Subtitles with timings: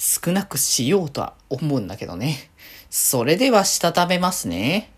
[0.00, 2.50] 少なくしようとは思うんだけどね。
[2.88, 4.92] それではしたためますね。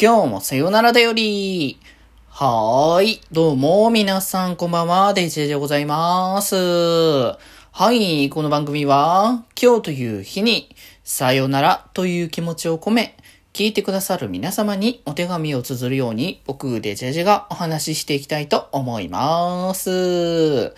[0.00, 1.78] 今日もさよならだより。
[2.28, 3.20] はーい。
[3.30, 5.12] どうも、皆さんこんばんは。
[5.12, 6.56] デジェでございます。
[6.56, 8.30] はい。
[8.30, 10.74] この番組は、今日という日に、
[11.04, 13.18] さよならという気持ちを込め、
[13.52, 20.74] 聞いてくださる皆様にお手紙を綴るように、僕、デジェジェがお話ししていきたいと思います。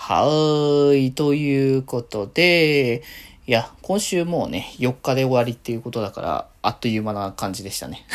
[0.00, 1.12] はーい。
[1.12, 3.02] ということで、
[3.46, 8.06] いや、今週もうね、4日で終わりっていうことだから、あっという間な感じでしたね。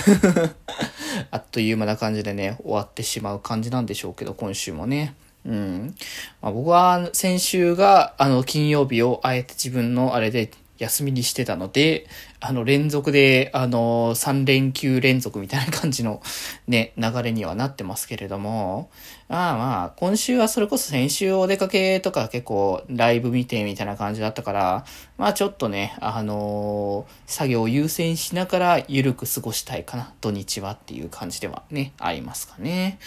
[1.29, 5.13] あっという間な感じでね、終わってしまう感じなんでしょうけど、今週もね。
[5.45, 5.93] うん。
[6.41, 12.07] まあ、僕は先週が、あの、金曜日をあえて自分のあれで休みにしてたので、
[12.39, 16.21] あの、連続で、あの、3連休連続みたいな感じの
[16.67, 18.89] ね、流れにはなってますけれども、
[19.29, 24.85] まあまあ、今週はそれこそ先週お出かけとか結構ライブ見てみたいな感じだったから、
[25.17, 32.99] まあちょっとね、あの作業を優先しながら緩く過ごしたいかな、土日はっていう感じではね、ありますかね。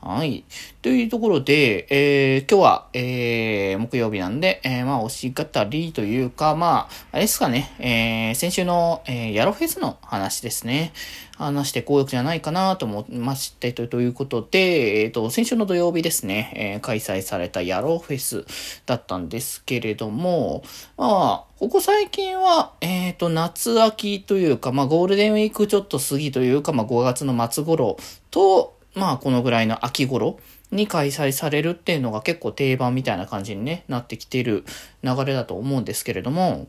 [0.00, 0.44] はい。
[0.82, 10.92] というところで、えー、今日は、えー、木曜日なんで、えー、まあ、押し語りというか、まあ、あれですかね、えー、先週のえー、ヤロフェスの話ですね。
[11.36, 18.44] 話してこうじゃないかなと思いましてと、ということで、えっ、ー、と、先週の土曜日ですね、えー、開催されたヤロフェス
[18.84, 20.64] だったんですけれども、
[20.96, 27.96] まあ、ここ最近は、えっ、ー、と、夏秋というか、まあ、ゴールデンウィークちょっと過ぎというか、まあ、5月の末頃
[28.32, 30.40] と、まあ、このぐらいの秋頃
[30.72, 34.64] に開催されるっていうのが結構定番みたいな感じに、ね、なってきている
[35.04, 36.66] 流れだと思うんですけれども、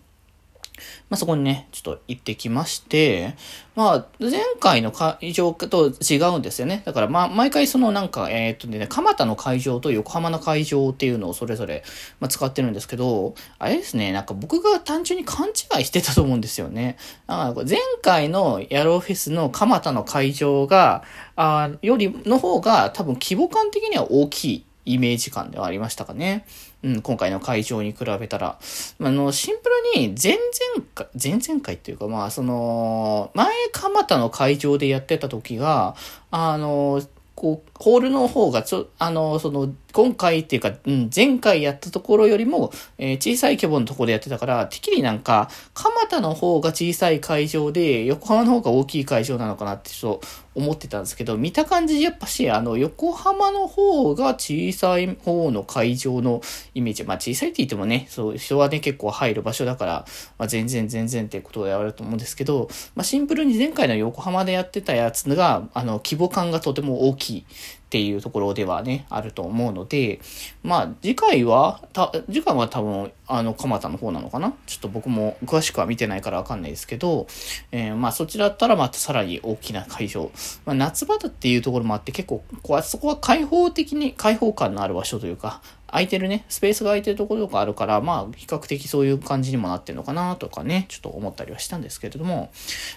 [1.09, 3.36] まあ、そこにね、ちょっと行ってきまして、
[3.76, 6.81] まあ、前回の会場と違うんですよね。
[6.86, 11.84] だから、まあ、毎回そのなんか、えー、っとね、蒲田の会場と横浜の会場っていうのをそれぞれ、
[12.20, 16.98] まあ、使ってるんですけど、あれですね、なんか僕が単純に勘違いしてたと思うんですよね。
[17.28, 21.03] だから前回のヤローフェスの蒲田の会場が、
[21.36, 26.46] あよりの方が多分規模感的には大きいイメージ感ではありましたかね。
[26.84, 28.59] うん、今回の会場に比べたら。
[29.01, 35.96] あの、シンプルに前々回、前々回っていうかまあ、その、前蒲田の会場でやってた時が、
[36.31, 37.01] あの、
[37.35, 56.41] こう、ホールの方がちょ、あの、その、今回っていうか、うん、前回やったところよりも、えー、小さい規模のところでやってたから、てっきりなんか、蒲田の方が小さい会場で、横浜の方が大きい会場なのかなってちょっと思ってたんですけど、見た感じやっぱし、あの、横浜の方が小さい方の会場の
[56.73, 57.05] イメージ。
[57.05, 60.05] まあ小さいって言ってもね、そう、人はね、結構入る場所だから、
[60.38, 67.45] まあ全然全然ってことをやると思うんですけど、まあシンプルに前回の横浜でやってたやつが、あの、規模感がとても大きい
[67.85, 70.19] っていうところではね、あると思うので、
[70.63, 74.53] まあ、次回は、た、次回は多分、あの、蒲田の方なのかな？
[74.66, 77.28] ちょっと僕も詳しくは見てないからわかんないですけど、
[77.72, 80.31] えー、まあ、そちらだったらまたさらに大きな会場。
[80.66, 85.62] まあ、夏場だっていうところもあって結構、こう、そこは開放的に、開放感のある場所というか、
[85.95, 92.51] 空いてるね、スペースが空いてるところとかあるから、まあ、比較的そういう感じにもなってるのかなとかね、ちょっと思ったりはしたんですけれども、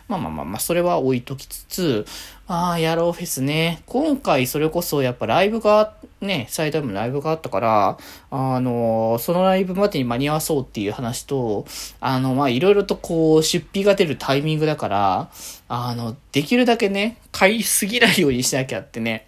[0.08, 2.06] まあまあまあまあ、それは置いときつつ、
[2.48, 3.82] ああ、やろうフェスね。
[3.86, 7.98] 今回それこそやっぱライブが、ね、最大もライブがあったから、
[8.32, 11.66] あの、そのライブまでに間に合わそうっていう話と、
[12.00, 15.30] あの、まあ、いろいろとこう、出費が出るタイミングだから、
[15.68, 19.27] あの、できるだけね、買いすぎないようにしなきゃってね、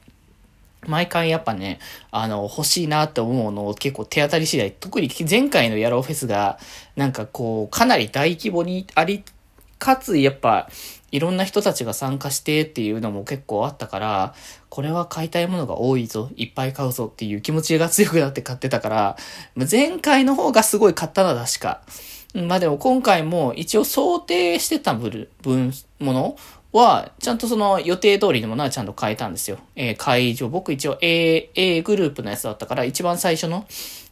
[0.90, 1.78] 毎回やっぱね、
[2.10, 6.58] あの、欲しいなって思うのを結構手当たり次第、特に前回のヤローフェスが、
[6.96, 9.24] なんかこう、かなり大規模にあり、
[9.78, 10.68] かつやっぱ、
[11.12, 14.34] いろんな人たちが参加してっていうのも結構あったから、
[14.68, 19.16] これは買いたいものが多いぞ、いっぱい買うぞっていう気持ちが強くなって買ってたから、
[19.70, 21.82] 前回の方がすごい買ったのは確か。
[22.34, 25.28] まあでも今回も一応想定してた分、
[25.98, 26.36] もの
[26.72, 29.58] は、ちゃんとその予定通りのものはちゃんと変えたんですよ。
[29.74, 33.66] えー、会場、僕一応 A、A グループのやつだったから、一番最初の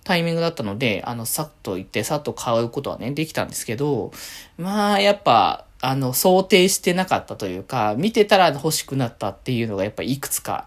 [0.04, 4.10] タイミングだったので、あの、さっと行って、さっと買うことはね、できたんですけど、
[4.56, 10.66] まあ、やっぱ、あの、想定してなかったというか、見てたら欲しくなったっていうのがやっぱいくつか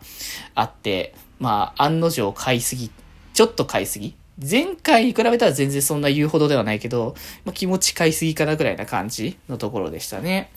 [0.55, 2.89] あって、まあ、案の定買いすぎ、
[3.33, 10.51] ちょっと買いすぎ前回に比べたら全然そんな言うほどではないけど、まあ、気持ち買いすぎかなぐらいな感じのところでしたね。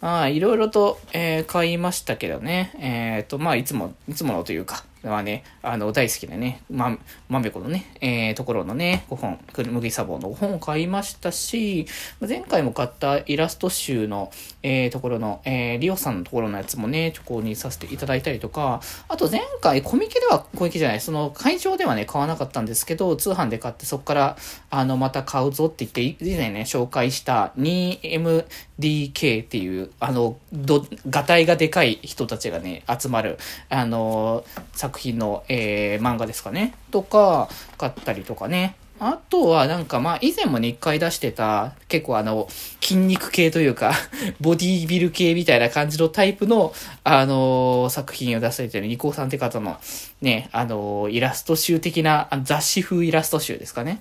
[0.00, 2.72] あいろいろと、えー、買いましたけどね。
[2.78, 9.38] えっ、ー、と、まあ、いつも、いつものというか、はね、あの、大好きなね、ま、まめこのね、えー、ところのね、5本、
[9.72, 11.86] 麦サボの5本を買いましたし、
[12.20, 14.30] 前回も買ったイラスト集の、
[14.62, 24.36] えー、ところの、えー、リオさんのところのやつもね、購入させていただいたりとか、あと前回コミケでは、コミケじゃない、その会場ではね、買わなかったんですけど、通販で買ってそこから、
[24.70, 33.38] あの、また買うぞって言って、以前ね、紹介した 2MDK っていう、あの、ど、がたいがでかい人たちがね、集まる、
[33.68, 36.74] あの、作品の、えー、漫画ですかね。
[36.90, 38.76] とか、買ったりとかね。
[39.00, 42.48] あとはなんかまあ以前もね一回出してた結構あの
[42.80, 43.92] 筋肉系というか
[44.40, 46.72] ボディービル系みたいな感じのタイプの
[47.04, 49.78] あの、作品を出されてるニコさんって方の
[50.20, 54.00] ね、あの、イラスト集的な雑誌風イラスト集ですかね。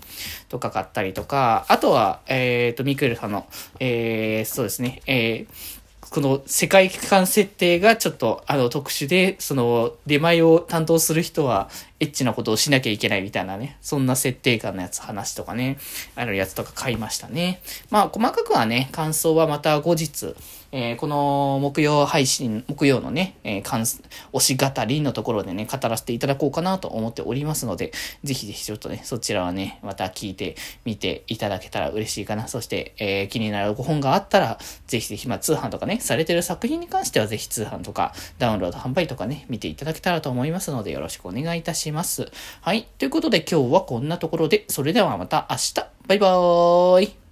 [0.49, 3.45] とか買ったりとか、あとは、えっ、と、ミクエルさんの、
[3.79, 5.76] えー、そうですね、えー、
[6.09, 11.69] この世界観設定がちょっとあの特殊で、その出前を担当する人は
[11.99, 15.77] エッチなことをしなきゃいけないみたいなね、そんな設定感のやつ、話とかね、
[16.15, 17.61] あるやつとか買いましたね。
[17.89, 20.35] まあ、細かくはね、感想はまた後日、
[20.71, 23.83] えー、この木曜配信、木曜のね、えー、関
[24.33, 27.91] 推し語りのところでね、語らせていただこうかなと思っておりますので、
[28.23, 30.55] ぜひぜひちょっとね、そちらはね、また聞いて
[30.85, 32.47] みていただけたら嬉しいかな。
[32.47, 42.31] そして、えー、気になるご本があったら、ぜひぜひ、まあ、通販とかね、されてる作品に関しては、ぜひ通販とか、ダウンロード販売とかね、見ていただけたらと思いますので、よろしくお願いいたします。
[42.61, 42.87] はい。
[42.97, 45.73] ということで、今日はこんなところで、それではまた明日、
[46.07, 47.26] バイバーイ